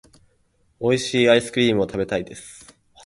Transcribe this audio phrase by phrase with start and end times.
[0.79, 2.75] 美味しいアイスクリームを食べたいです。